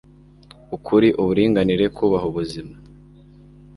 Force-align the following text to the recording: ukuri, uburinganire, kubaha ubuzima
ukuri, 0.75 1.09
uburinganire, 1.21 1.85
kubaha 1.95 2.25
ubuzima 2.31 2.73